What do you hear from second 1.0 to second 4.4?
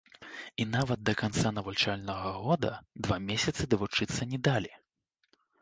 да канца навучальнага года два месяцы давучыцца